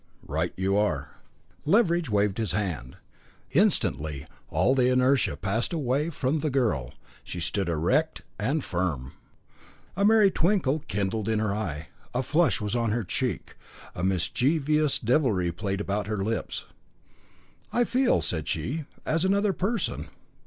[0.25, 1.19] "Right you are."
[1.63, 2.97] Leveridge waved his hand.
[3.51, 9.11] Instantly all the inertia passed away from the girl, she stood erect and firm.
[9.95, 13.55] A merry twinkle kindled in her eye, a flush was on her cheek,
[13.93, 16.65] and mischievous devilry played about her lips.
[17.71, 20.09] "I feel," said she, "as another person."